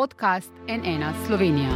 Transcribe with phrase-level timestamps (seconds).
[0.00, 1.68] podcast NN Slovenija.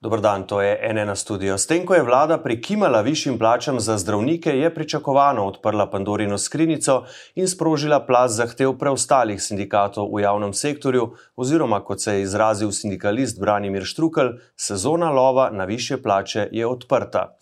[0.00, 1.58] Dobro dan, to je NN studio.
[1.58, 7.04] S tem, ko je vlada prikimala višjim plačam za zdravnike, je pričakovano odprla Pandorino skrinjico
[7.34, 13.40] in sprožila plaz zahtev preostalih sindikatov v javnem sektorju, oziroma kot se je izrazil sindikalist
[13.40, 17.34] Branimir Štrukel, sezona lova na više plače je odprta.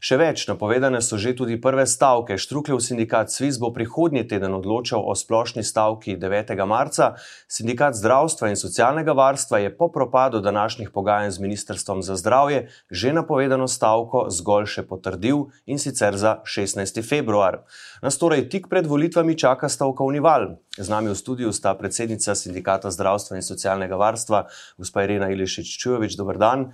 [0.00, 2.38] Še več, napovedane so že tudi prve stavke.
[2.40, 6.56] Štrukljev sindikat Sviz bo prihodnji teden odločal o splošni stavki 9.
[6.64, 7.20] marca.
[7.44, 13.12] Sindikat zdravstva in socialnega varstva je po propadu današnjih pogajanj z Ministrstvom za zdravje že
[13.12, 17.04] napovedano stavko zgolj še potrdil in sicer za 16.
[17.04, 17.60] februar.
[18.00, 20.56] Nas torej tik pred volitvami čaka stavkovni val.
[20.80, 24.46] Z nami v studiu sta predsednica sindikata zdravstva in socialnega varstva,
[24.80, 26.70] gospa Irena Ilišič-Čujovič, dober dan.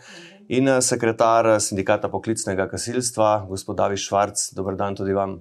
[0.48, 5.40] In eh, sekretar eh, sindikata poklicnega gasilstva, gospod David Švarc, dober dan tudi vam.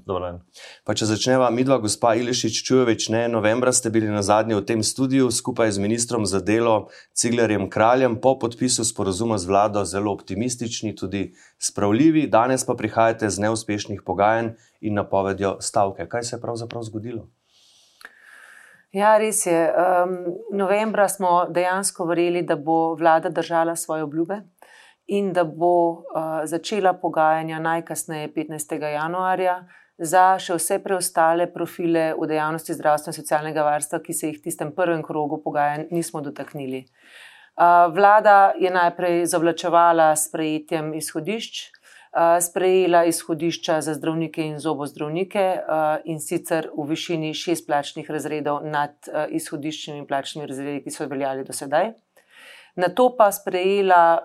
[0.86, 4.82] Pa če začneva, midva, gospa Ilišič Čujovič, ne, novembra ste bili na zadnji v tem
[4.82, 10.96] studiu skupaj z ministrom za delo Ciglerjem Kraljem po podpisu sporozuma z vlado zelo optimistični,
[10.98, 16.10] tudi spravljivi, danes pa prihajate z neuspešnih pogajanj in napovedjo stavke.
[16.10, 17.30] Kaj se je pravzaprav zgodilo?
[18.96, 19.54] Ja, res je.
[19.70, 20.18] Um,
[20.56, 24.42] novembra smo dejansko verjeli, da bo vlada držala svoje obljube
[25.08, 26.02] in da bo uh,
[26.44, 28.82] začela pogajanja najkasneje 15.
[28.82, 29.64] januarja
[29.98, 34.48] za še vse preostale profile v dejavnosti zdravstva in socialnega varstva, ki se jih v
[34.50, 36.86] tistem prvem krogu pogajanj nismo dotaknili.
[37.56, 45.46] Uh, vlada je najprej zavlačevala s prejetjem izhodišč, uh, sprejela izhodišča za zdravnike in zobozdravnike
[46.06, 48.96] in sicer v višini šest plačnih razredov nad
[49.30, 51.94] izhodiščnimi plačnimi razredi, ki so veljali do sedaj.
[52.76, 54.20] Na to pa sprejela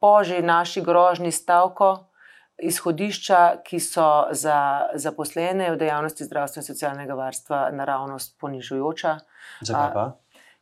[0.00, 2.06] po že naši grožni stavko,
[2.60, 9.14] izhodišča, ki so za zaposlene v dejavnosti zdravstva in socialnega varstva naravnost ponižujoča.
[9.64, 10.04] Zakaj pa?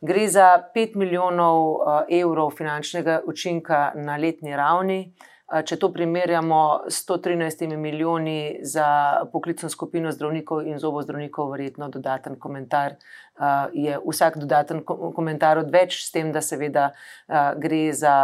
[0.00, 5.00] Gre za 5 milijonov evrov finančnega učinka na letni ravni.
[5.48, 12.94] Če to primerjamo s 113 milijoni za poklicno skupino zdravnikov in zobozdravnikov, verjetno dodaten komentar.
[13.72, 16.90] Je vsak dodaten komentar odveč, s tem, da seveda
[17.56, 18.14] gre za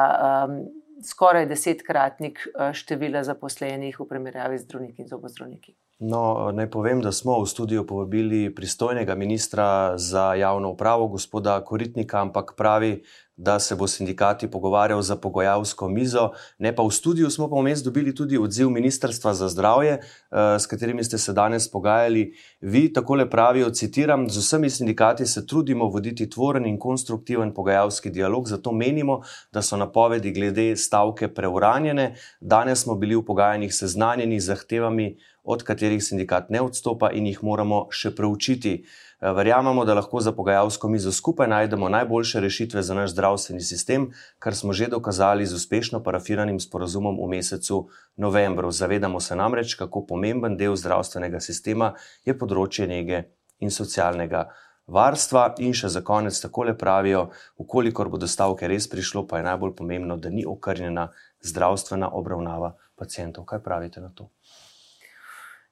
[1.03, 5.75] skoraj desetkratnik eh, števila zaposlenih v primerjavi z zdravniki in zobozdravniki.
[6.05, 12.21] No, naj povem, da smo v studiu povabili pristojnega ministra za javno upravo, gospoda Koritnika,
[12.21, 13.05] ampak pravi,
[13.37, 16.31] da se bo sindikati pogovarjal za pogojalsko mizo.
[16.59, 20.67] Ne pa v studiu smo pa vmes dobili tudi odziv Ministrstva za zdravje, eh, s
[20.67, 22.35] katerimi ste se danes pogajali.
[22.61, 28.49] Vi takole pravijo, citiram, z vsemi sindikati se trudimo voditi tvoren in konstruktiven pogajalski dialog,
[28.49, 29.21] zato menimo,
[29.53, 32.15] da so napovedi glede stavke preuranjene.
[32.41, 37.43] Danes smo bili v pogajanjih seznanjeni z zahtevami, od katerih sindikat ne odstopa in jih
[37.45, 38.85] moramo še preučiti.
[39.25, 44.11] Eh, verjamemo, da lahko za pogajalsko mizo skupaj najdemo najboljše rešitve za naš zdravstveni sistem,
[44.39, 48.71] kar smo že dokazali z uspešno parafiranim sporozumom v mesecu novembru.
[48.71, 53.23] Zavedamo se namreč, kako pomemben del zdravstvenega sistema je področje nege
[53.61, 54.45] in socialnega.
[54.87, 59.49] Varstva in še za konec tako le pravijo, ukolikor bodo stavke res prišlo, pa je
[59.49, 61.09] najbolj pomembno, da ni okrnjena
[61.41, 63.49] zdravstvena obravnava pacijentov.
[63.49, 64.29] Kaj pravite na to?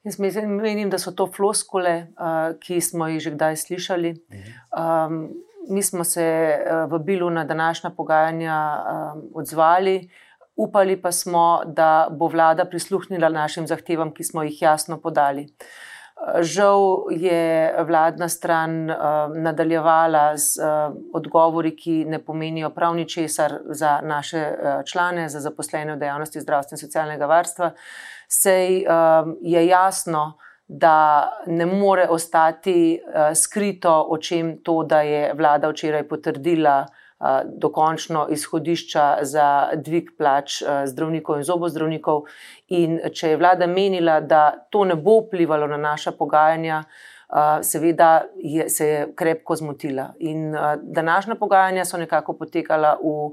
[0.02, 2.08] Jaz menim, da so to floskole,
[2.60, 4.10] ki smo jih že kdaj slišali.
[4.74, 5.30] Um,
[5.70, 6.24] mi smo se
[6.90, 10.10] v Bilu na današnja pogajanja um, odzvali,
[10.56, 15.46] upali pa smo, da bo vlada prisluhnila našim zahtevam, ki smo jih jasno podali.
[16.40, 18.96] Žal je vladna stran uh,
[19.34, 25.96] nadaljevala z uh, odgovori, ki ne pomenijo prav ničesar za naše uh, člane, za zaposlene
[25.96, 27.72] v dejavnosti zdravstva in socialnega varstva.
[28.28, 28.84] Sej
[29.42, 30.38] je jasno,
[30.68, 33.00] da ne more ostati
[33.34, 36.86] skrito o čem to, da je vlada včeraj potrdila
[37.46, 39.46] dokončno izhodišča za
[39.76, 42.26] dvig plač uh, zdravnikov in zobozdravnikov.
[42.68, 48.24] In če je vlada menila, da to ne bo vplivalo na naša pogajanja, uh, seveda
[48.36, 50.12] je, se je krepko zmotila.
[50.18, 53.32] In današnja pogajanja so nekako potekala v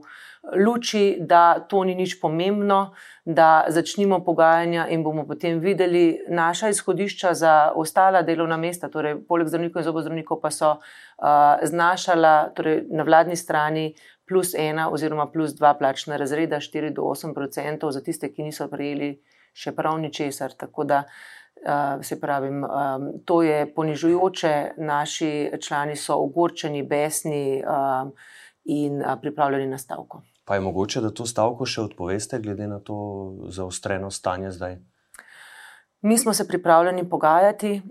[0.65, 2.93] luči, da to ni nič pomembno,
[3.25, 8.89] da začnimo pogajanja in bomo potem videli naša izhodišča za ostala delovna mesta.
[8.89, 13.93] Torej, poleg zdravnikov in zobozdravnikov pa so uh, znašala torej, na vladni strani
[14.27, 18.67] plus ena oziroma plus dva plačna razreda, 4 do 8 odstotkov za tiste, ki niso
[18.69, 19.19] prejeli
[19.53, 20.55] še prav ničesar.
[20.57, 27.63] Tako da uh, se pravim, um, to je ponižujoče, naši člani so ogorčeni, besni.
[27.65, 28.37] Uh,
[28.69, 30.21] In pripravljeni na stavko.
[30.49, 32.95] Pa je mogoče, da to stavko še odpoveste, glede na to
[33.53, 34.79] zaostreno stanje zdaj?
[36.01, 37.81] Mi smo se pripravljeni pogajati,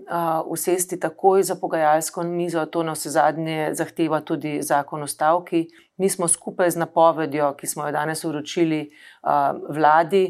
[0.45, 5.69] usesti takoj za pogajalsko mizo, to na vse zadnje zahteva tudi zakon o stavki.
[5.97, 8.81] Mi smo skupaj z napovedjo, ki smo jo danes uročili
[9.69, 10.25] vladi,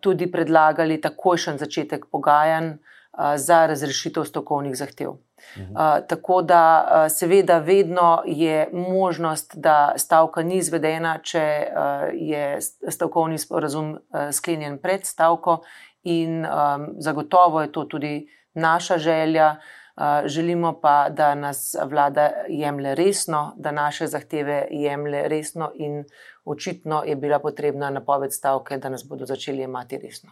[0.00, 2.76] tudi predlagali takojšen začetek pogajanj
[3.36, 5.18] za razrešitev strokovnih zahtev.
[5.56, 5.74] Mhm.
[6.08, 11.66] Tako da, seveda, vedno je možnost, da stavka ni izvedena, če
[12.12, 12.58] je
[12.88, 13.98] stavkovni sporazum
[14.32, 15.60] sklenjen pred stavko
[16.02, 19.50] in um, zagotovo je to tudi naša želja.
[19.50, 19.82] Uh,
[20.24, 26.04] želimo pa, da nas vlada jemlje resno, da naše zahteve jemlje resno, in
[26.44, 30.30] očitno je bila potrebna napoved stavke, da nas bodo začeli jemati resno.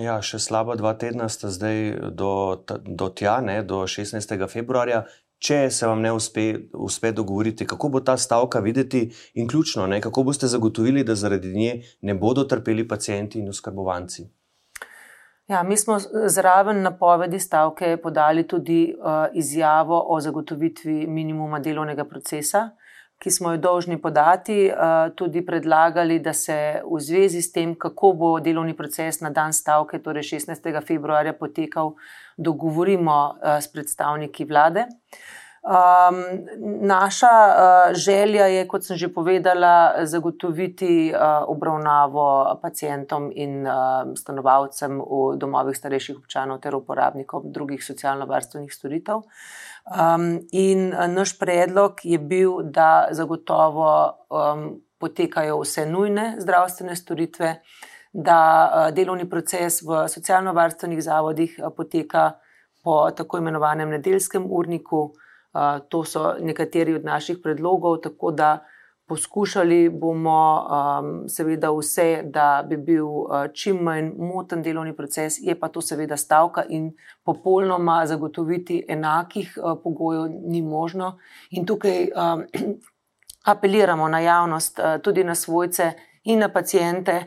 [0.00, 4.38] Ja, še slaba dva tedna sta zdaj do, do tja, ne, do 16.
[4.48, 5.04] februarja.
[5.42, 9.98] Če se vam ne uspe, uspe dogovoriti, kako bo ta stavka videti, in ključno, ne,
[10.00, 11.72] kako boste zagotovili, da zaradi nje
[12.02, 14.28] ne bodo trpeli pacijenti in oskrbovanci.
[15.50, 15.98] Ja, mi smo
[16.30, 22.70] zraven napovedi stavke podali tudi uh, izjavo o zagotovitvi minimuma delovnega procesa,
[23.22, 28.12] ki smo jo dolžni podati, uh, tudi predlagali, da se v zvezi s tem, kako
[28.12, 30.72] bo delovni proces na dan stavke, torej 16.
[30.86, 31.94] februarja, potekal,
[32.36, 34.88] dogovorimo uh, s predstavniki vlade.
[34.90, 36.24] Uh, Um,
[36.80, 44.98] naša uh, želja je, kot sem že povedala, zagotoviti uh, obravnavo pacijentom in uh, stanovalcem
[44.98, 49.22] v domovih starejših občanov ter uporabnikom drugih socialno-varstvenih storitev.
[49.82, 53.88] Um, in uh, naš predlog je bil, da zagotovo
[54.30, 57.56] um, potekajo vse nujne zdravstvene storitve,
[58.12, 62.32] da uh, delovni proces v socialno-varstvenih zavodih uh, poteka
[62.84, 65.12] po tako imenovanem nedeljskem urniku.
[65.88, 68.64] To so nekateri od naših predlogov, tako da
[69.12, 75.52] poskušali bomo um, seveda vse, da bi bil uh, čim manj moten delovni proces, je
[75.60, 76.86] pa to seveda stavka in
[77.24, 81.18] popolnoma zagotoviti enakih uh, pogojev ni možno.
[81.50, 82.46] In tukaj um,
[83.52, 85.92] apeliramo na javnost, uh, tudi na svojce
[86.24, 87.20] in na pacijente,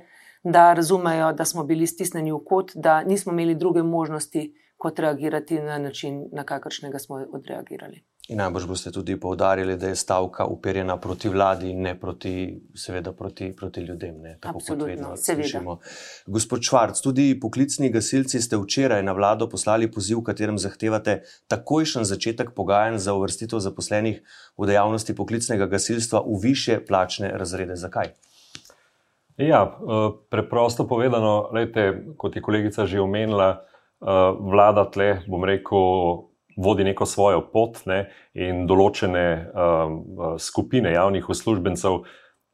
[0.43, 5.61] da razumejo, da smo bili stisnjeni v kot, da nismo imeli druge možnosti, kot reagirati
[5.61, 8.01] na način, na kakršnega smo odreagirali.
[8.25, 13.11] In najbrž boste tudi povdarjali, da je stavka uperjena proti vladi in ne proti, seveda,
[13.13, 14.15] proti, proti ljudem.
[14.21, 15.77] Ne, tako Absolutno, kot vedno slišimo.
[16.25, 21.19] Gospod Švarc, tudi poklicni gasilci ste včeraj na vlado poslali poziv, v katerem zahtevate
[21.53, 24.21] takojšen začetek pogajanj za uvrstitev zaposlenih
[24.57, 27.77] v dejavnosti poklicnega gasilstva v više plačne razrede.
[27.77, 28.15] Zakaj?
[29.37, 33.61] Ja, eh, preprosto povedano, lejte, kot je kolegica že omenila,
[34.01, 34.07] eh,
[34.39, 39.99] vlada tle, bom rekel, vodi neko svojo pot ne, in določene um,
[40.39, 42.03] skupine javnih uslužbencev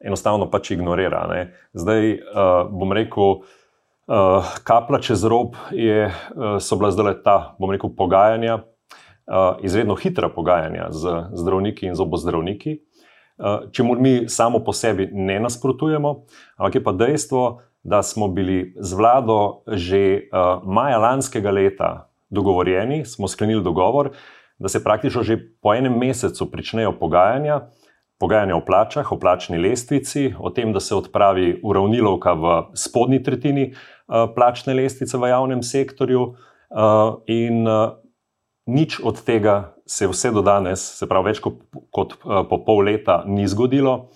[0.02, 1.24] enostavno pač ignorira.
[1.30, 1.42] Ne.
[1.78, 3.42] Zdaj uh, bom rekel,
[4.10, 9.96] uh, kapla čez rob je, uh, so bila zdaj ta, bom rekel, pogajanja, uh, izredno
[9.98, 12.80] hitra pogajanja z zdravniki in zobozdravniki.
[13.42, 16.16] Uh, če mu mi samo po sebi ne nasprotujemo,
[16.58, 17.44] ampak je pa dejstvo,
[17.82, 24.10] da smo bili z vlado že uh, maja lanskega leta dogovorjeni, smo sklenili dogovor,
[24.58, 27.60] da se praktično že po enem mesecu začnejo pogajanja,
[28.20, 33.72] pogajanja o plačah, o plačni lestvici, o tem, da se odpravi uravnilovka v spodnji tretjini
[33.72, 36.34] uh, plačne lestvice v javnem sektorju.
[36.72, 37.98] Uh, in uh,
[38.66, 41.58] nič od tega se vse do danes, se pravi, več kot,
[41.90, 44.12] kot po pol leta, ni zgodilo.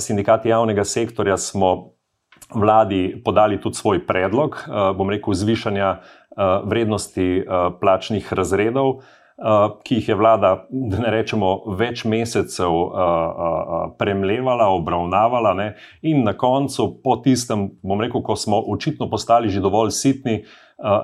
[0.00, 1.97] Sindikati javnega sektorja smo
[2.54, 5.98] vladi podali tudi svoj predlog, uh, bom rekel, zvišanja
[6.38, 7.44] Eh, vrednosti eh,
[7.80, 12.76] plačnih razredov, eh, ki jih je vlada, da ne rečemo, več mesecev
[13.98, 15.66] premlevala, obravnavala, ne?
[16.02, 20.44] in na koncu, po tistem, bom rekel, ko smo očitno postali že dovolj sitni.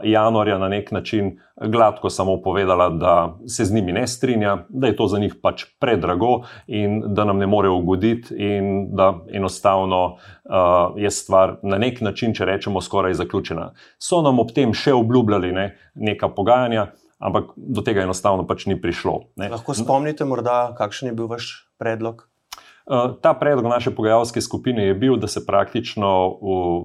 [0.04, 4.96] Januarja na nek način gladko samo povedala, da se z njimi ne strinja, da je
[4.96, 10.94] to za njih pač predrago in da nam ne more ugoditi, in da enostavno uh,
[10.96, 13.72] je stvar na nek način, če rečemo, skoraj zaključena.
[13.98, 16.86] So nam ob tem še obljubljali ne, neka pogajanja,
[17.18, 19.20] ampak do tega enostavno pač ni prišlo.
[19.36, 19.50] Ne.
[19.50, 22.28] Lahko spomnite, morda, kakšen je bil vaš predlog?
[23.20, 26.10] Ta predlog naše pogajalske skupine je bil, da se praktično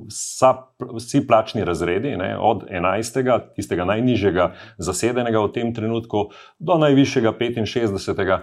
[0.07, 0.53] vsa,
[0.95, 6.29] vsi plačni razredi, ne, od 11., tistega najnižjega zasedenega v tem trenutku,
[6.59, 8.39] do najvišjega 65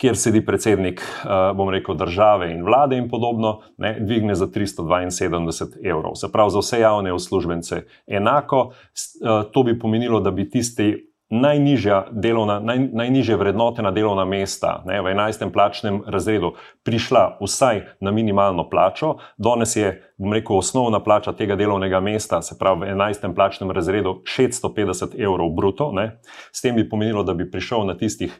[0.00, 5.76] kjer sedi predsednik, eh, bom rekel, države in vlade in podobno, ne, dvigne za 372
[5.84, 6.14] evrov.
[6.14, 8.72] Se pravi, za vse javne uslužbence enako.
[8.72, 15.00] Eh, to bi pomenilo, da bi tisti najnižja delovna, naj, najnižje vrednotena delovna mesta ne,
[15.00, 15.52] v 11.
[15.52, 19.16] plačnem razredu prišla vsaj na minimalno plačo.
[19.38, 23.34] Danes je, bom rekel, osnovna plača tega delovnega mesta, se pravi v 11.
[23.34, 25.92] plačnem razredu, 650 evrov bruto.
[25.92, 26.20] Ne.
[26.52, 28.34] S tem bi pomenilo, da bi prišel na tistih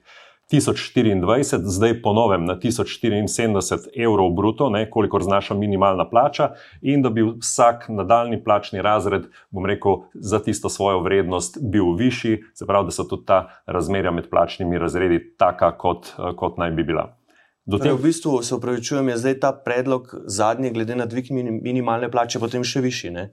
[0.52, 6.50] 1024, zdaj ponovem na 1074 evrov bruto, ne, kolikor znaša minimalna plača,
[6.82, 12.42] in da bi vsak nadaljni plačni razred, bom rekel, za tisto svojo vrednost bil višji,
[12.54, 16.84] se pravi, da so tudi ta razmerja med plačnimi razredi taka, kot, kot naj bi
[16.84, 17.10] bila.
[17.70, 21.30] Torej, v bistvu se upravičujem, je zdaj ta predlog zadnji, glede na dvig
[21.62, 23.10] minimalne plače, potem še višji.
[23.14, 23.30] Ne?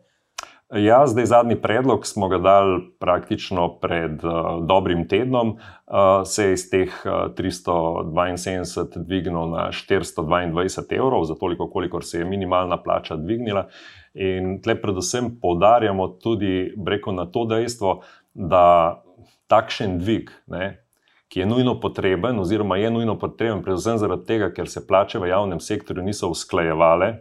[0.75, 4.31] Ja, zdaj zadnji predlog smo ga dali praktično pred uh,
[4.67, 5.93] dobrim tednom, uh,
[6.25, 12.25] se je iz teh uh, 372 dvignil na 422 evrov, za toliko, kolikor se je
[12.25, 13.67] minimalna plača dvignila.
[14.13, 18.01] In tle predvsem poudarjamo tudi breko na to dejstvo,
[18.33, 19.03] da
[19.47, 20.83] takšen dvig, ne,
[21.31, 25.31] ki je nujno potreben, oziroma je nujno potreben, predvsem zaradi tega, ker se plače v
[25.31, 27.13] javnem sektorju niso usklajevale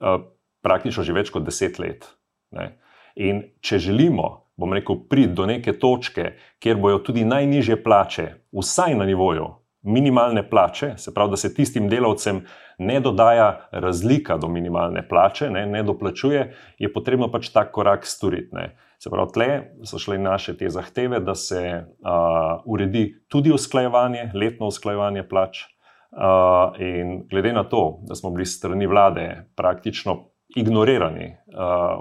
[0.00, 0.22] uh,
[0.64, 2.14] praktično že več kot deset let.
[2.50, 2.78] Ne.
[3.16, 8.94] In če želimo, bom rekel, priti do neke točke, kjer bojo tudi najnižje plače, vsaj
[8.98, 9.48] na nivoju
[9.82, 12.40] minimalne plače, se pravi, da se tistim delavcem
[12.78, 16.44] ne dodaja razlika do minimalne plače, ne, ne doplačuje,
[16.78, 18.50] je potrebno pač ta korak storiti.
[18.52, 18.76] Ne.
[18.98, 19.48] Se pravi, tle
[19.86, 25.64] so šle naše te zahteve, da se uh, uredi tudi usklajevanje, letno usklajevanje plač.
[26.08, 30.24] Uh, in glede na to, da smo bili strani vlade praktično
[30.56, 31.36] ignorirani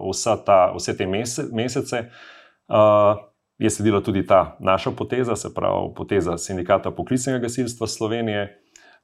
[0.04, 1.08] uh, ta, vse te
[1.52, 2.04] mesece,
[2.68, 3.20] uh,
[3.58, 8.60] je sledila tudi ta naša poteza, se pravi poteza Sindikata poklicnega gasilstva Slovenije,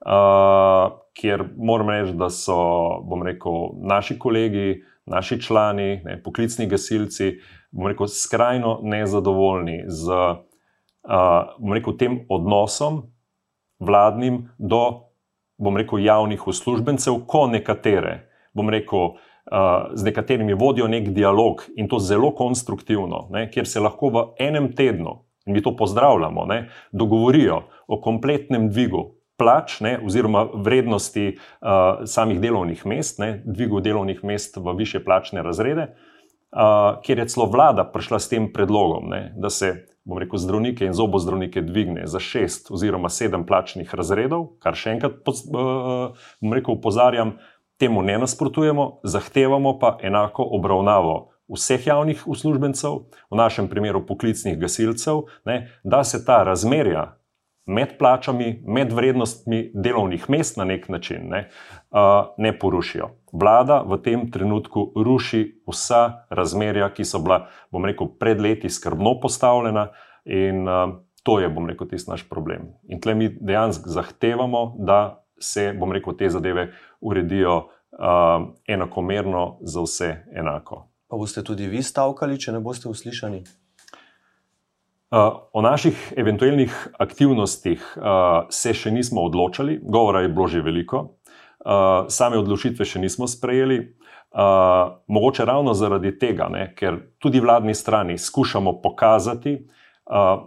[0.06, 2.58] uh, kjer moram reči, da so,
[3.10, 7.34] bom rekel, naši kolegi, naši člani, ne, poklicni gasilci,
[7.72, 13.04] bom rekel, skrajno nezadovoljni z uh, rekel, tem odnosom
[13.80, 15.10] vladnim do,
[15.58, 18.20] bom rekel, javnih uslužbencev, ko nekatere,
[18.54, 19.16] bom rekel,
[19.94, 24.72] z nekaterimi vodijo nek dialog in to zelo konstruktivno, ne, kjer se lahko v enem
[24.74, 32.06] tednu, in mi to pozdravljamo, ne, dogovorijo o kompletnem dvigu plač, ne, oziroma vrednosti uh,
[32.06, 37.46] samih delovnih mest, ne, dvigu delovnih mest v više plačne razrede, uh, kjer je celo
[37.46, 39.76] vlada prišla s tem predlogom, ne, da se.
[40.04, 45.22] Bom rekel, zdravnike in zobozdravnike dvigne za šest oziroma sedem plačnih razredov, kar še enkrat,
[45.48, 47.38] bom rekel, upozarjam,
[47.84, 52.92] Temu ne nasprotujemo, zahtevamo pa enako obravnavo vseh javnih uslužbencev,
[53.32, 57.18] v našem primeru poklicnih gasilcev, ne, da se ta razmerja
[57.66, 61.50] med plačami, med vrednostmi delovnih mest na nek način ne,
[62.38, 63.10] ne porušijo.
[63.34, 69.18] Vlada v tem trenutku ruši vsa razmerja, ki so bila, bom rekel, pred leti skrbno
[69.20, 69.90] postavljena,
[70.24, 70.64] in
[71.24, 72.78] to je, bom rekel, tisti naš problem.
[72.88, 76.70] In tle mi dejansko zahtevamo, da se, bom rekel, te zadeve
[77.02, 80.88] uredijo uh, enakomerno za vse enako.
[81.08, 83.44] Pa boste tudi vi stavkali, če ne boste uslišani?
[85.14, 91.04] Uh, o naših eventualnih aktivnostih uh, se še nismo odločili, govora je bilo že veliko,
[91.04, 93.84] uh, same odločitve še nismo sprejeli.
[94.34, 99.60] Mogoče ravno zaradi tega, ne, ker tudi vladni strani skušamo pokazati,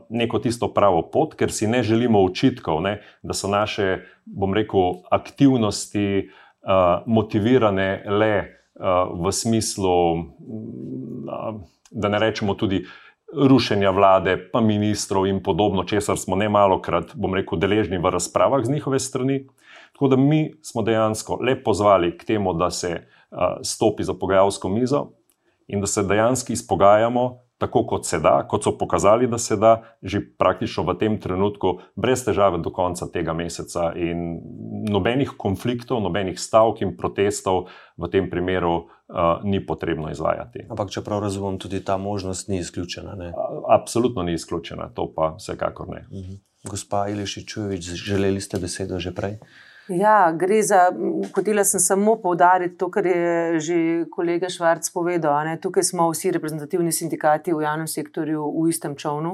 [0.09, 5.01] neko tisto pravo pot, ker si ne želimo očitkov, ne, da so naše, bom rekel,
[5.11, 11.61] aktivnosti uh, motivirane le uh, v smislu, uh,
[11.91, 12.85] da ne rečemo tudi.
[13.27, 18.13] Rušenja vlade, pa ministrov in podobno, česar smo ne malo krat, bom rekel, deležni v
[18.15, 19.41] razpravah z njihove strani.
[19.93, 24.69] Tako da mi smo dejansko le pozvali k temu, da se uh, stopi za pogajalsko
[24.69, 25.09] mizo
[25.67, 29.83] in da se dejansko izpogajamo tako kot se da, kot so pokazali, da se da,
[30.03, 33.93] že praktično v tem trenutku, brez težave do konca tega meseca.
[33.97, 34.41] In
[34.93, 40.67] nobenih konfliktov, nobenih stavk in protestov v tem primeru uh, ni potrebno izvajati.
[40.69, 43.17] Ampak, če prav razumem, tudi ta možnost ni izključena.
[43.17, 43.33] Ne?
[43.73, 46.05] Absolutno ni izključena, to pa vsekakor ne.
[46.11, 46.33] Uh mhm.
[46.33, 46.43] -huh.
[46.67, 49.39] Gospa Iliši Čujovič, želeli ste besedo že prej?
[49.88, 50.90] Ja, gre za,
[51.35, 53.76] hotela sem samo povdariti to, kar je že
[54.11, 55.45] kolega Švarc povedal.
[55.47, 55.61] Ne?
[55.62, 59.31] Tukaj smo vsi reprezentativni sindikati v javnem sektorju v istem čovnu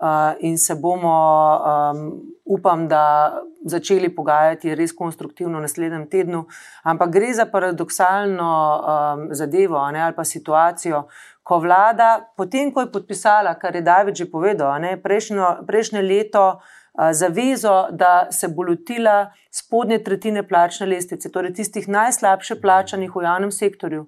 [0.00, 1.16] uh, in se bomo,
[1.58, 6.46] um, upam, da začeli pogajati res konstruktivno v naslednjem tednu.
[6.82, 10.00] Ampak gre za paradoksalno um, zadevo ne?
[10.00, 11.08] ali pa situacijo.
[11.42, 16.60] Ko vlada, potem ko je podpisala, kar je David že povedal, prejšnjo, prejšnje leto,
[17.12, 23.52] zavezo, da se bo lotila spodnje tretjine plačne lestvice, torej tistih najslabše plačanih v javnem
[23.52, 24.06] sektorju.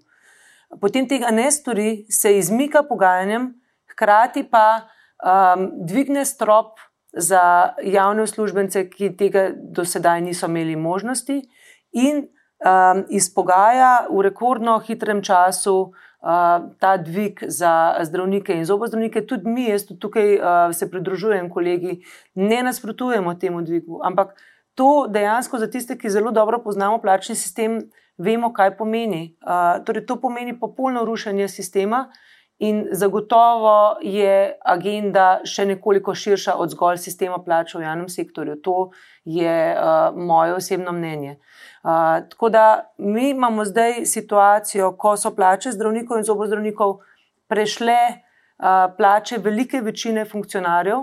[0.81, 3.53] Potem tega ne stori, se izmika pogajanjem,
[3.93, 6.81] hkrati pa um, dvigne strop
[7.13, 11.43] za javne uslužbence, ki tega do sedaj niso imeli možnosti,
[11.93, 16.09] in um, izpogaja v rekordno hitrem času uh,
[16.79, 19.27] ta dvig za zdravnike in zobozdravnike.
[19.27, 22.03] Tudi mi, jaz tukaj uh, se pridružujem, kolegi,
[22.35, 24.37] ne nasprotujemo temu dvigu, ampak
[24.75, 27.81] to dejansko za tiste, ki zelo dobro poznamo plačni sistem,
[28.19, 29.37] vemo, kaj pomeni.
[29.43, 32.09] Uh, torej, to pomeni popolno rušenje sistema.
[32.63, 38.61] In zagotovo je agenda še nekoliko širša od zgolj sistema plač v javnem sektorju.
[38.63, 38.77] To
[39.25, 41.41] je uh, moje osebno mnenje.
[41.83, 46.99] Tako da mi imamo zdaj situacijo, ko so plače zdravnikov in zobozdravnikov
[47.49, 50.99] prešle uh, plače velike večine funkcionarjev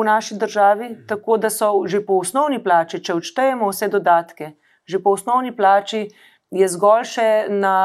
[0.00, 4.52] v naši državi, tako da so že po osnovni plači, če odštejemo vse dodatke,
[4.84, 6.08] že po osnovni plači
[6.52, 7.76] je zgolj še na,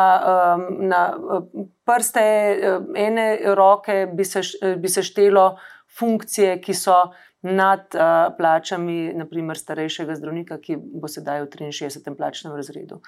[0.67, 1.47] na uh,
[1.87, 4.43] prste uh, ene roke, bi se,
[4.77, 5.55] bi se štelo
[5.99, 6.99] funkcije, ki so
[7.41, 12.15] nad uh, plačami, naprimer, starejšega zdravnika, ki bo sedaj v 63.
[12.17, 13.01] plačnem razredu.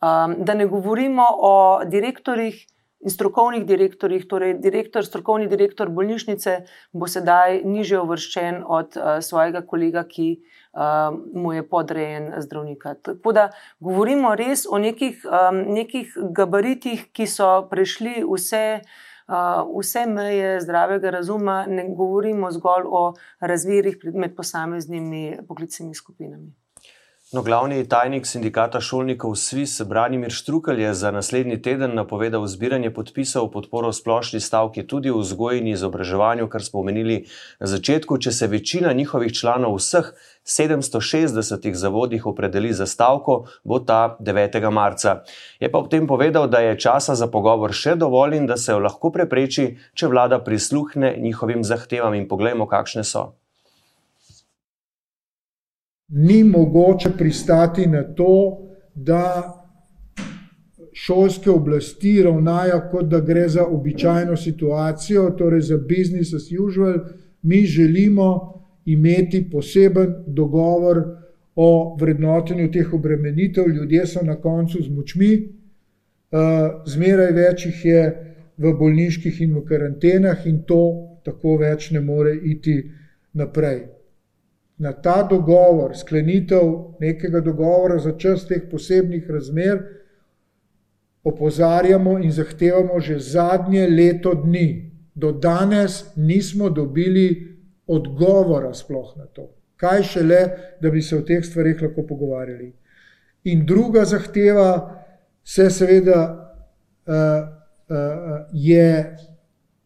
[0.00, 2.66] Um, da ne govorimo o direktorjih.
[3.06, 6.54] In strokovnih direktorjih, torej direktor, strokovni direktor bolnišnice,
[6.96, 12.94] bo sedaj niže uvrščen od uh, svojega kolega, ki uh, mu je podrejen zdravnika.
[12.94, 13.50] Tako da
[13.84, 18.64] govorimo res o nekih, um, nekih gabaritih, ki so prešli vse.
[19.26, 26.52] Vse meje zdravega razuma, ne govorimo zgolj o razmerjih med posameznimi poklicnimi skupinami.
[27.34, 33.48] No, glavni tajnik sindikata šolnikov SWIS, Branimir Štrukelj, je za naslednji teden napovedal zbiranje podpisov
[33.48, 37.16] v podporo splošni stavki tudi v vzgoji in izobraževanju, kar smo omenili
[37.58, 38.18] na začetku.
[38.22, 40.12] Če se večina njihovih članov v vseh
[40.46, 44.70] 760 zavodih opredeli za stavko, bo ta 9.
[44.70, 45.24] marca.
[45.58, 48.70] Je pa ob tem povedal, da je časa za pogovor še dovolj in da se
[48.70, 49.66] jo lahko prepreči,
[49.98, 53.32] če vlada prisluhne njihovim zahtevam in poglejmo, kakšne so
[56.08, 58.58] ni mogoče pristati na to,
[58.94, 59.52] da
[60.92, 66.94] šolske oblasti ravnajo, kot da gre za običajno situacijo, torej za business as usual.
[67.42, 68.52] Mi želimo
[68.84, 71.02] imeti poseben dogovor
[71.56, 78.02] o vrednotenju teh obremenitev, ljudje so na koncu z močmi, eh, zmeraj več jih je
[78.56, 80.80] v bolniških in v karantenah, in to
[81.24, 82.90] tako več ne more iti
[83.32, 83.95] naprej
[84.78, 89.82] na ta dogovor, sklenitev nekega dogovora za čas teh posebnih razmer,
[91.24, 94.92] opozarjamo in zahtevamo že zadnje leto dni.
[95.14, 99.48] Do danes nismo dobili odgovora sploh na to.
[99.76, 100.40] Kaj šele,
[100.80, 102.72] da bi se o teh stvarih lahko pogovarjali.
[103.44, 105.02] In druga zahteva
[105.44, 106.20] se seveda
[107.06, 109.16] uh, uh, je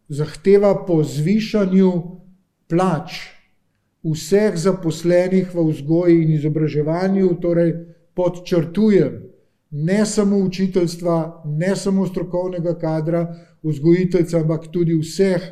[0.08, 1.92] zahteva po zvišanju
[2.68, 3.39] plač
[4.02, 7.74] vseh zaposlenih v vzgoji in izobraževanju, torej
[8.14, 9.30] podčrtujem
[9.70, 13.26] ne samo učiteljstva, ne samo strokovnega kadra,
[13.62, 15.42] vzgojiteljca, ampak tudi vseh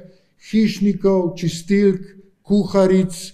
[0.51, 2.01] hišnikov, čistilk,
[2.43, 3.33] kuharic, eh,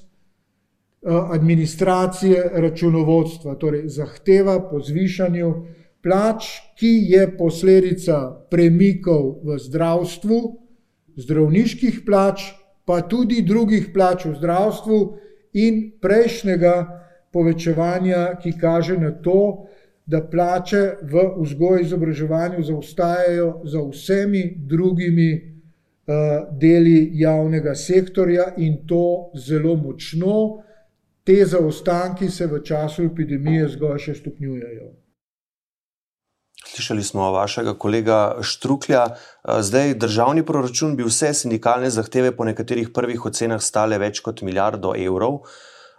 [1.09, 3.55] administracije, računovodstva.
[3.55, 5.55] Torej, zahteva po zvišanju
[6.03, 6.44] plač,
[6.77, 10.40] ki je posledica premikov v zdravstvu,
[11.16, 12.53] zdravniških plač,
[12.85, 14.99] pa tudi drugih plač v zdravstvu
[15.55, 16.75] in prejšnjega
[17.33, 19.66] povečevanja, ki kaže na to,
[20.07, 26.14] da plače v vzgoji in izobraževanju zaostajajo za vsemi drugimi uh,
[26.61, 30.61] deli javnega sektorja in to zelo močno.
[31.25, 34.90] Te zaostanki se v času epidemije zgolj še stopnjujejo.
[36.75, 39.05] Slišali smo vašega kolega Štruklja.
[39.05, 44.43] Eh, zdaj, državni proračun bi vse sindikalne zahteve po nekaterih prvih ocenah stale več kot
[44.43, 45.45] milijardo evrov.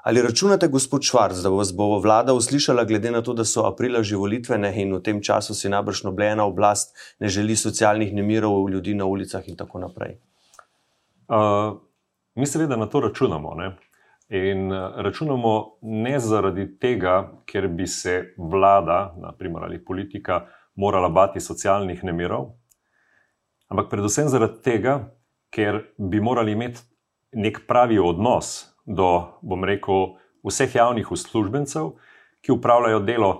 [0.03, 4.03] Ali računate, gospod Švarc, da vas bo vlada uslišala, glede na to, da so aprila
[4.03, 8.93] že volitvene in v tem času si najbrž nobljena oblast ne želi socialnih nemirov ljudi
[8.93, 10.19] na ulicah in tako naprej?
[11.27, 11.79] Uh,
[12.35, 13.55] mi seveda na to računamo.
[13.55, 13.71] Ne?
[14.29, 14.71] In
[15.07, 20.43] računamo ne zaradi tega, ker bi se vlada, naprimer ali politika,
[20.75, 22.53] morala bati socialnih nemirov,
[23.71, 24.99] ampak predvsem zaradi tega,
[25.49, 26.83] ker bi morali imeti
[27.35, 31.95] nek pravi odnos do, bom rekel, vseh javnih uslužbencev,
[32.45, 33.31] ki upravljajo delo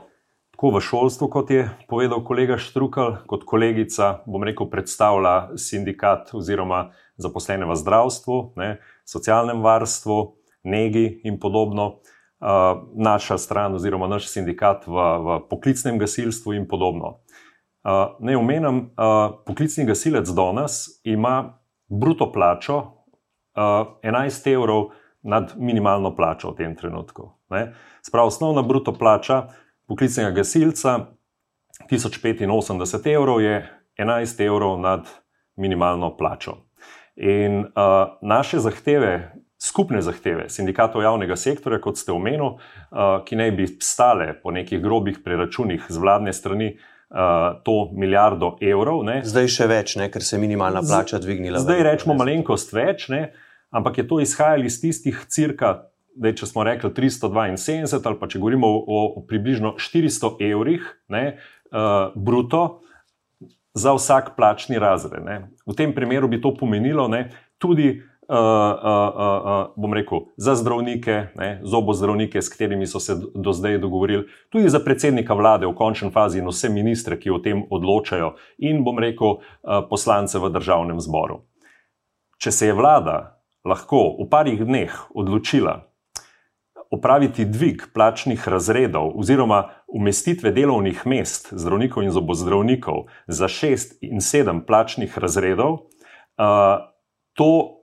[0.56, 6.96] tako v šolstvu, kot je povedal kolega Štrukal, kot kolegica, bom rekel, predstavlja sindikat oziroma
[7.20, 10.18] zaposlene v zdravstvu, ne, socialnem varstvu,
[10.64, 12.00] negi in podobno.
[12.36, 17.25] Uh, naša stran, oziroma naš sindikat v, v poklicnem gasilstvu, in podobno.
[17.86, 20.72] Uh, ne omenjam, uh, poklicni gasilec danes
[21.04, 24.90] ima bruto plačo uh, 11 evrov
[25.22, 27.30] nad minimalno plačo v tem trenutku.
[28.02, 29.48] Spravo, osnovna bruto plača
[29.88, 31.00] poklicnega gasilca
[31.90, 35.10] 1085 evrov je 11 evrov nad
[35.56, 36.58] minimalno plačo.
[37.16, 37.66] In uh,
[38.22, 44.34] naše zahteve, skupne zahteve sindikatov javnega sektorja, kot ste omenili, uh, ki naj bi stale
[44.42, 46.76] po nekih grobih preračunih z vladne strani.
[47.06, 49.04] Uh, to milijardo evrov.
[49.06, 49.20] Ne.
[49.24, 51.62] Zdaj še več, ne, ker se je minimalna plača dvignila.
[51.62, 53.28] Zdaj rečemo malenkost več, ne,
[53.70, 55.76] ampak je to izhajalo iz tistih cirka,
[56.18, 61.24] da če smo rekli 372, ali pa če govorimo o, o približno 400 evrih ne,
[61.70, 62.64] uh, bruto
[63.76, 65.22] za vsak plačni razred.
[65.24, 65.52] Ne.
[65.68, 67.28] V tem primeru bi to pomenilo ne,
[67.62, 68.36] tudi uh,
[69.76, 71.28] uh, uh, rekel, za zdravnike,
[71.64, 76.40] zobozdravnike, s katerimi so se do zdaj dogovorili, tudi za predsednika vlade v končni fazi
[76.40, 81.44] in vse ministre, ki o tem odločajo, in bom rekel, uh, poslance v državnem zboru.
[82.38, 85.86] Če se je vlada lahko v parih dneh odločila
[86.92, 94.62] opraviti dvig plačnih razredov oziroma umestitve delovnih mest zdravnikov in zobozdravnikov za šest in sedem
[94.66, 96.86] plačnih razredov, uh,
[97.34, 97.82] to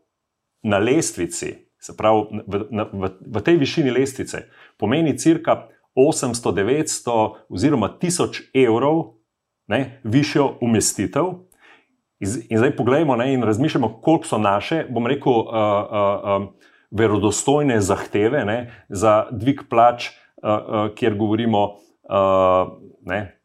[0.62, 4.46] na lestvici, se pravi v, na, v, v tej višini lestvice,
[4.78, 7.16] pomeni cirka 800, 900
[7.48, 9.18] oziroma 1000 evrov
[9.68, 11.24] ne, višjo umestitev.
[12.22, 16.48] In zdaj pogledajmo in razmišljamo, koliko so naše, bom rekel, uh, uh, uh,
[16.90, 23.40] verodostojne zahteve ne, za dvig plač, uh, uh, kjer govorimo uh, ne,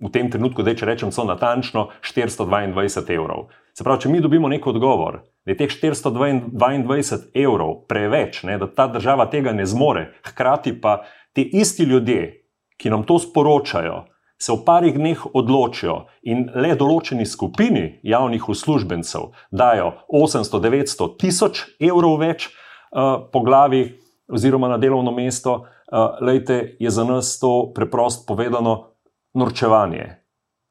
[0.00, 3.48] v tem trenutku, da če rečem, so natančno 422 evrov.
[3.76, 8.68] Se pravi, če mi dobimo nek odgovor, da je teh 422 evrov preveč, ne, da
[8.68, 12.44] ta država tega ne zmore, hkrati pa ti isti ljudje,
[12.76, 14.04] ki nam to sporočajo,
[14.40, 21.66] se v parih dneh odločijo in le določeni skupini javnih uslužbencev dajo 800, 900, 1000
[21.90, 23.84] evrov več uh, po glavi
[24.32, 28.96] oziroma na delovno mesto, uh, lejte, je za nas to preprosto povedano
[29.36, 30.16] norčevanje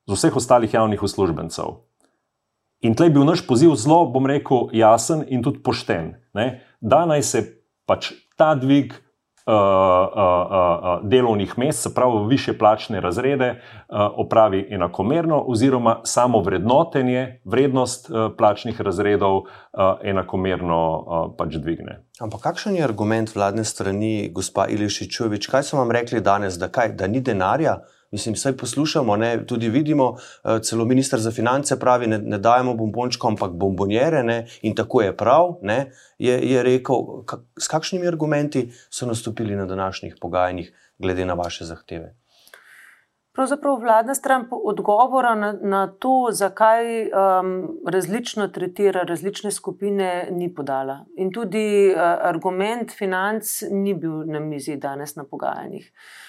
[0.09, 1.88] z vseh ostalih javnih uslužbencev.
[2.81, 6.13] In tleh je bil naš poziv zelo, bom rekel, jasen in tudi pošten.
[6.33, 6.63] Ne?
[6.79, 7.41] Da naj se
[7.89, 14.67] pač ta dvig uh, uh, uh, delovnih mest, se pravi, više plačne razrede, uh, opravi
[14.71, 19.45] enakomerno, oziroma samo vrednotenje, vrednost uh, plačnih razredov uh,
[20.03, 21.99] enakomerno uh, pač dvigne.
[22.21, 26.93] Ampak kakšen je argument vladne strani, gospa Ilišičovič, kaj so vam rekli danes, da, kaj,
[26.95, 27.81] da ni denarja?
[28.11, 32.73] Mislim, vse poslušamo, ne, tudi vidimo, eh, celo ministr za finance pravi, ne, ne dajemo
[32.73, 35.57] bombončkov, ampak bombonjere ne, in tako je prav.
[35.61, 41.33] Ne, je, je rekel, kak, s kakšnimi argumenti so nastopili na današnjih pogajanjih, glede na
[41.33, 42.15] vaše zahteve.
[43.33, 51.05] Pravzaprav vladna stran odgovora na, na to, zakaj um, različno tretira različne skupine, ni podala.
[51.17, 55.91] In tudi uh, argument financ ni bil na mizi danes na pogajanjih.
[55.93, 56.28] Uh,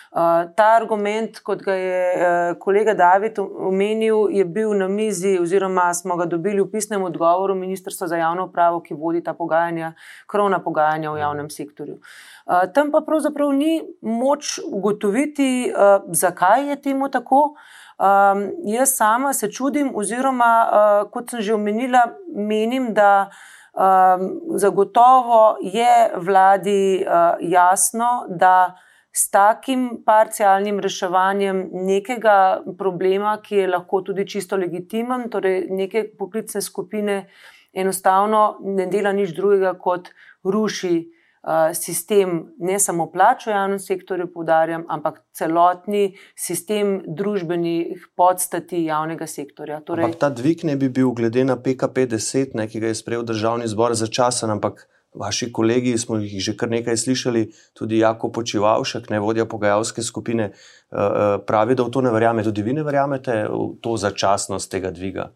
[0.56, 6.16] ta argument, kot ga je uh, kolega David omenil, je bil na mizi, oziroma smo
[6.18, 9.92] ga dobili v pisnem odgovoru Ministrstva za javno upravo, ki vodi ta pogajanja,
[10.26, 12.00] krovna pogajanja v javnem sektorju.
[12.00, 15.70] Uh, tam pa pravzaprav ni moč ugotoviti,
[16.10, 17.54] zakaj je temu tako.
[18.00, 23.30] Um, jaz sama se čudim, oziroma, uh, kot sem že omenila, menim, da
[23.74, 28.74] um, zagotovo je vladi uh, jasno, da
[29.12, 36.62] s takim parcialnim reševanjem nekega problema, ki je lahko tudi čisto legitimen, torej neke poklicne
[36.62, 37.24] skupine,
[37.72, 40.12] enostavno ne dela nič drugega, kot
[40.46, 40.94] ruši
[41.42, 49.26] uh, sistem, ne samo plač v javnem sektorju, poudarjam, ampak celotni sistem družbenih podstati javnega
[49.26, 49.80] sektorja.
[49.86, 53.66] Torej, ampak ta dvig ne bi bil, glede na PKP-10, ki ga je sprejel državni
[53.70, 59.10] zbor za časen, ampak vaši kolegi, smo jih že kar nekaj slišali, tudi Jako Počivalšek,
[59.10, 62.44] ne vodja pogajalske skupine, eh, eh, pravi, da v to ne verjame.
[62.44, 65.30] Tudi vi ne verjamete v to začasnost tega dviga.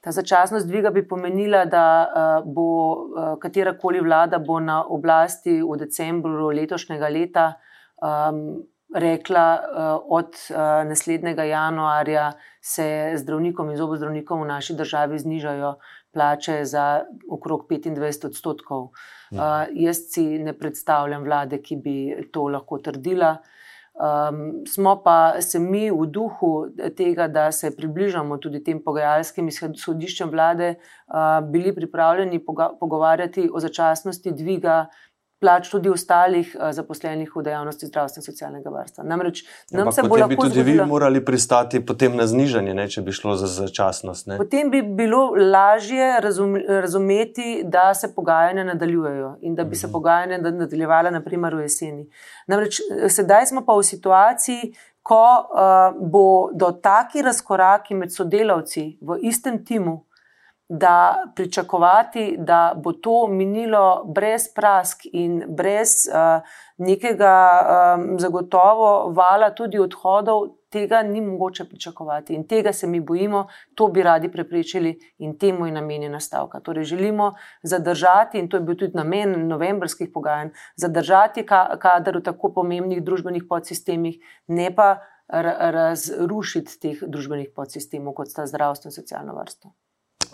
[0.00, 6.50] Ta začasnost dviga bi pomenila, da eh, bo katerakoli vlada bo na oblasti v decembru
[6.50, 7.54] letošnjega leta
[8.02, 8.62] um,
[8.94, 9.60] rekla,
[10.06, 10.36] od
[10.86, 15.74] naslednjega januarja se zdravnikom in zobozdravnikom v naši državi znižajo
[16.14, 18.82] plače za okrog 25 odstotkov.
[19.34, 21.96] Uh, jaz si ne predstavljam vlade, ki bi
[22.32, 23.36] to lahko trdila.
[23.94, 30.30] Um, smo pa se mi v duhu tega, da se približamo tudi tem pogajalskim izhodiščem
[30.30, 34.86] vlade, uh, bili pripravljeni poga pogovarjati o začasnosti dviga
[35.44, 39.04] plač tudi ostalih uh, zaposlenih v dejavnosti zdravstva in socialnega varstva.
[39.04, 39.42] Namreč
[39.74, 40.32] nam se bo lahko.
[40.32, 44.30] Bi tudi zgodilo, vi morali pristati potem na znižanje, ne, če bi šlo za začasnost.
[44.32, 44.38] Ne.
[44.40, 49.92] Potem bi bilo lažje razum, razumeti, da se pogajanja nadaljujejo in da bi se mhm.
[49.92, 52.08] pogajanja nadaljevala naprimer v jeseni.
[52.48, 52.80] Namreč
[53.12, 54.72] sedaj smo pa v situaciji,
[55.04, 59.98] ko uh, bo do taki razkoraki med sodelavci v istem timu,
[60.68, 66.42] da pričakovati, da bo to minilo brez prask in brez uh,
[66.76, 67.60] nekega
[67.96, 72.34] um, zagotovo vala tudi odhodov, tega ni mogoče pričakovati.
[72.34, 76.60] In tega se mi bojimo, to bi radi preprečili in temu je namenjena stavka.
[76.60, 81.46] Torej, želimo zadržati, in to je bil tudi namen novembrskih pogajanj, zadržati
[81.78, 84.98] kader v tako pomembnih družbenih podsistemih, ne pa
[85.28, 89.72] razrušiti teh družbenih podsistemov, kot sta zdravstvo in socialno varstvo.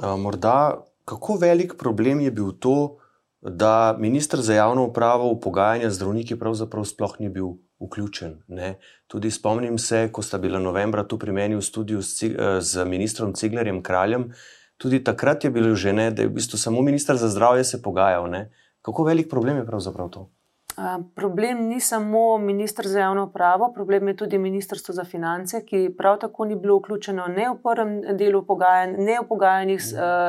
[0.00, 2.96] Morda, kako velik problem je bil to,
[3.40, 8.42] da ministr za javno upravo v pogajanja z zdravniki pravzaprav sploh ni bil vključen.
[8.48, 8.78] Ne?
[9.06, 12.84] Tudi spomnim se, ko sta bila novembra tu pri meni v studiu z, eh, z
[12.84, 14.32] ministrom Ciglerjem Kraljem,
[14.76, 17.82] tudi takrat je bilo že ne, da je v bistvu samo ministr za zdravje se
[17.82, 18.30] pogajal.
[18.30, 18.50] Ne?
[18.82, 20.28] Kako velik problem je pravzaprav to?
[21.14, 26.18] Problem ni samo ministr za javno upravo, problem je tudi ministrstvo za finance, ki prav
[26.18, 29.80] tako ni bilo vključeno ne v prvem delu pogajanj, ne v pogajanjih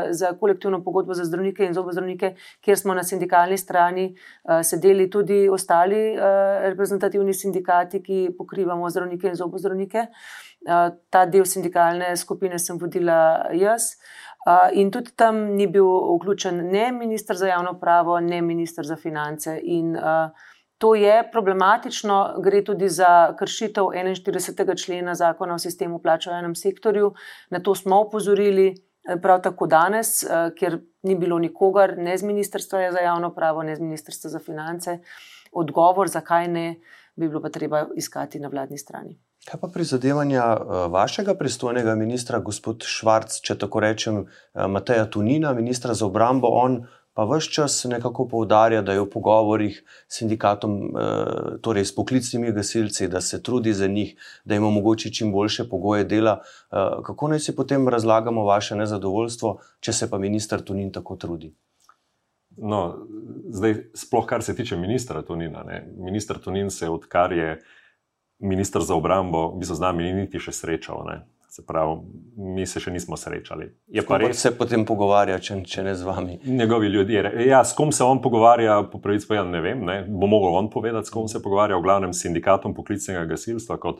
[0.09, 4.15] za kolektivno pogodbo za zdravnike in zobozdravnike, kjer smo na sindikalni strani
[4.63, 6.17] sedeli tudi ostali
[6.61, 10.07] reprezentativni sindikati, ki pokrivamo zdravnike in zobozdravnike.
[11.09, 13.95] Ta del sindikalne skupine sem vodila jaz.
[14.73, 19.59] In tudi tam ni bil vključen ne ministr za javno pravo, ne ministr za finance.
[19.63, 19.95] In
[20.81, 24.85] to je problematično, gre tudi za kršitev 41.
[24.85, 27.13] člena zakona o sistemu plača v enem sektorju.
[27.49, 28.73] Na to smo upozorili.
[29.21, 30.23] Prav tako danes,
[30.59, 34.99] ker ni bilo nikogar, ne z Ministrstva za javno pravo, ne z Ministrstva za finance,
[35.51, 36.75] odgovor, zakaj ne,
[37.15, 39.17] bi bilo pa treba iskati na vladni strani.
[39.45, 45.53] Kaj pa prizadevanja eh, vašega pristojnega ministra, gospod Švarc, če tako rečem, eh, Mateja Tunina,
[45.57, 50.77] ministra za obrambo, on pa vse čas nekako poudarja, da je v pogovorih s sindikatom,
[50.85, 54.13] eh, torej s poklicnimi gasilci, da se trudi za njih,
[54.45, 56.41] da jim omogoči čim boljše pogoje dela.
[57.03, 61.53] Kako naj si potem razlagamo vaše nezadovoljstvo, če se pa ministr Tunin tako trudi?
[62.57, 63.07] No,
[63.49, 65.63] zdaj, sploh kar se tiče ministra Tunina.
[65.63, 65.87] Ne?
[65.97, 67.61] Ministr Tunin se, odkar je
[68.41, 71.05] ministr za obrambo, bi se z nami niti še srečal.
[71.07, 71.21] Ne?
[71.51, 71.97] Se pravi,
[72.37, 73.67] mi se še nismo srečali.
[73.91, 74.39] Kako res...
[74.39, 76.37] se potem pogovarja, če, če ne z vami?
[76.47, 77.25] Njegovi ljudje.
[77.43, 79.83] Ja, s kom se on pogovarja, po pravici povedano, ne vem.
[79.85, 79.97] Ne?
[80.07, 83.99] Bo mogel on povedati, s kom se pogovarja, v glavnem sindikatom poklicnega gasilstva, kot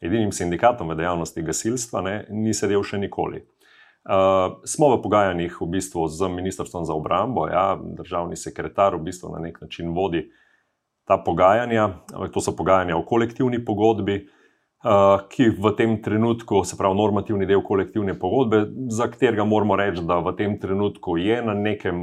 [0.00, 2.16] edinim sindikatom v dejavnosti gasilstva, ne?
[2.32, 3.44] ni sedel še nikoli.
[4.00, 9.36] Uh, smo v pogajanjih v bistvu z Ministrstvom za obrambo, ja, državni sekretar v bistvu
[9.36, 10.30] na nek način vodi
[11.10, 11.88] ta pogajanja,
[12.30, 14.20] to so pogajanja o kolektivni pogodbi,
[15.28, 18.62] ki v tem trenutku, se pravi, normativni del kolektivne pogodbe,
[18.94, 21.98] za katerega moramo reči, da v tem trenutku je na nekem,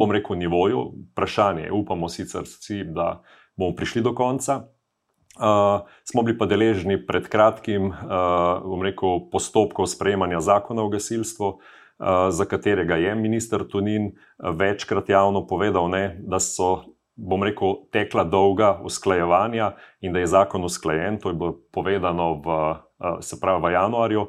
[0.00, 0.88] bom rekel, nivoju.
[1.12, 3.20] Vprašanje, upamo sicer vsi, da
[3.60, 4.64] bomo prišli do konca.
[5.36, 11.52] Uh, smo bili pa deležni pred kratkim, uh, bom rekel, postopkov sprejemanja zakona o gasilstvu,
[11.52, 18.24] uh, za katerega je minister Tunin večkrat javno povedal, ne, da so bom rekel, tekla
[18.24, 21.18] dolga usklajevanja in da je zakon usklajen.
[21.18, 24.22] To je bilo povedano v, eh, se pravi v januarju,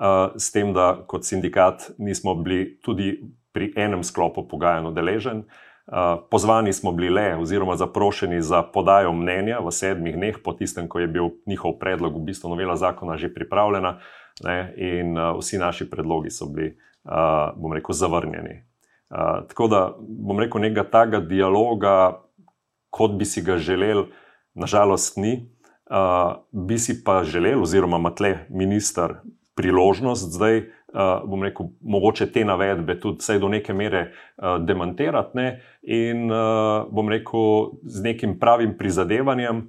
[0.00, 3.20] eh, s tem, da kot sindikat nismo bili tudi
[3.52, 5.44] pri enem sklopu pogajanj udeležen.
[5.92, 10.88] Eh, pozvani smo bili le, oziroma zaprošeni za podajo mnenja v sedmih dneh, po tistem,
[10.88, 13.98] ko je bil njihov predlog, v bistvu novela zakona, že pripravljena,
[14.44, 16.76] ne, in vsi naši predlogi so bili,
[17.56, 18.62] bom rekel, zavrnjeni.
[19.48, 22.22] Tako da, bom rekel, nekega takega dialoga
[22.90, 24.06] kot bi si ga želeli,
[24.54, 25.50] nažalost ni.
[25.90, 29.14] Uh, bi si pa želeli, oziroma ima tle ministr
[29.54, 35.48] priložnost zdaj, uh, bom rekel, mogoče te navedbe tudi do neke mere uh, demantirati ne?
[35.82, 39.66] in uh, bom rekel, z nekim pravim prizadevanjem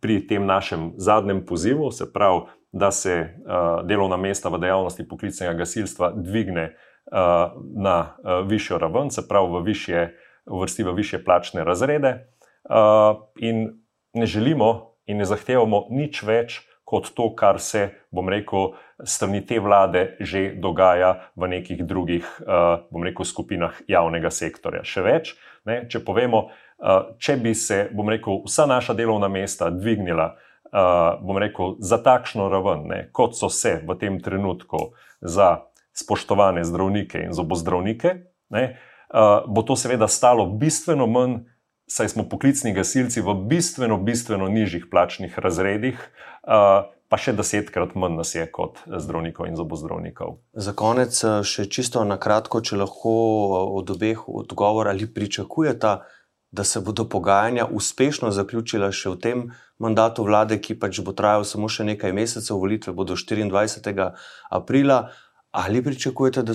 [0.00, 5.52] pri tem našem zadnjem pozivu, se pravi, da se uh, delovna mesta v dejavnosti poklicnega
[5.52, 10.02] gasilstva dvigne uh, na uh, višjo raven, se pravi, v višje,
[10.46, 12.28] vrsti v više plačne razrede.
[12.66, 13.68] Uh, in
[14.14, 19.58] ne želimo in ne zahtevamo nič več kot to, kar se, bom rekel, strani te
[19.60, 24.84] vlade že dogaja v nekih drugih, uh, bom rekel, skupinah javnega sektorja.
[24.86, 25.32] Še več,
[25.66, 30.28] ne, če povemo, uh, če bi se, bom rekel, vsa naša delovna mesta dvignila,
[30.70, 36.62] uh, bom rekel, za takšno raven, ne, kot so se v tem trenutku za spoštovane
[36.62, 38.14] zdravnike in zobozdravnike,
[38.54, 38.64] ne,
[39.10, 41.40] uh, bo to seveda stalo bistveno manj
[41.86, 45.98] saj smo poklicni gasilci v bistveno, bistveno nižjih plačnih razredih.
[46.42, 50.40] Uh, Pa še desetkrat manj nas je kot zdravnikov in zobozdravnikov.
[50.58, 51.14] Za konec,
[51.46, 53.12] še čisto na kratko, če lahko
[53.78, 55.92] od obeh odgovor ali pričakujete,
[56.50, 59.44] da se bodo pogajanja uspešno zaključila še v tem
[59.78, 64.10] mandatu vlade, ki pač bo trajal samo še nekaj mesecev, volitve bodo 24.
[64.50, 64.98] aprila.
[65.56, 66.52] Ali pričakujete, da,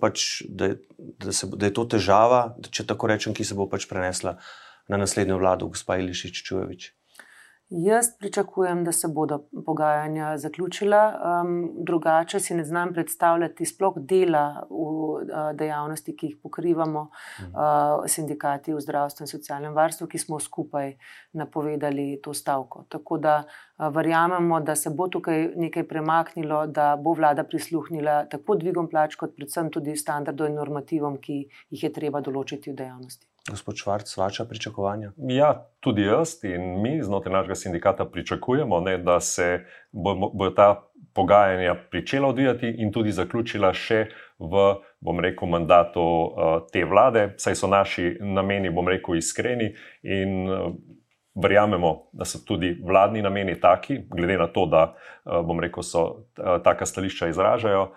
[0.00, 3.86] pač, da, da, se, da je to težava, če tako rečem, ki se bo pač
[3.88, 4.34] prenesla
[4.92, 6.90] na naslednjo vlado, gospa Ilišič Čujovič?
[7.74, 11.20] Jaz pričakujem, da se bodo pogajanja zaključila.
[11.42, 15.22] Um, drugače si ne znam predstavljati sploh dela v uh,
[15.56, 20.92] dejavnosti, ki jih pokrivamo, uh, sindikati v zdravstvu in socialnem varstvu, ki smo skupaj
[21.32, 22.84] napovedali to stavko.
[22.88, 28.60] Tako da uh, verjamemo, da se bo tukaj nekaj premaknilo, da bo vlada prisluhnila tako
[28.60, 33.31] dvigom plač, kot predvsem tudi standardom in normativom, ki jih je treba določiti v dejavnosti.
[33.50, 35.12] Gospod Švarc, vaša pričakovanja?
[35.16, 40.82] Ja, tudi jaz in mi znotraj našega sindikata pričakujemo, ne, da se bodo bo ta
[41.14, 44.06] pogajanja začela odvijati in tudi zaključila še
[44.38, 44.62] v,
[45.00, 47.34] bom rekel, mandatu uh, te vlade.
[47.36, 50.70] Saj so naši nameni, bom rekel, iskreni in uh,
[51.34, 56.06] verjamemo, da so tudi vladni nameni taki, glede na to, da, uh, bom rekel, so
[56.64, 57.90] taka stališča izražajo.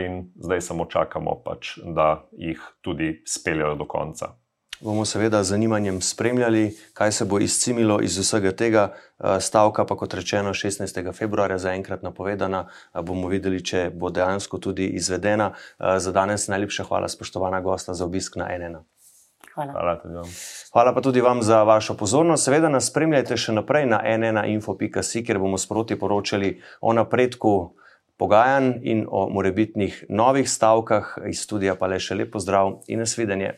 [0.00, 4.32] In zdaj samo čakamo, pač, da jih tudi speljajo do konca
[4.80, 8.92] bomo seveda z zanimanjem spremljali, kaj se bo izcimilo iz vsega tega.
[9.18, 11.12] Eh, stavka pa, kot rečeno, 16.
[11.12, 15.52] februarja zaenkrat napovedana, eh, bomo videli, če bo dejansko tudi izvedena.
[15.78, 18.76] Eh, za danes najlepša hvala, spoštovana gosta, za obisk na NN.
[19.54, 19.72] Hvala.
[19.72, 20.14] Hvala, tudi
[20.72, 22.44] hvala pa tudi vam za vašo pozornost.
[22.44, 27.74] Seveda nas spremljajte še naprej na nnainfo.si, kjer bomo sproti poročali o napredku
[28.16, 31.18] pogajanj in o morebitnih novih stavkah.
[31.26, 33.56] Iz studija pa le še lepo zdrav in nasvidenje.